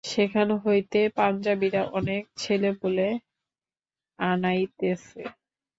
সেখান 0.03 0.47
হইতে 0.63 0.99
পাঞ্জাবীরা 1.17 1.81
অনেক 1.93 2.23
ছেলেপুলে 2.37 3.07
আনাইতেছে। 4.19 5.21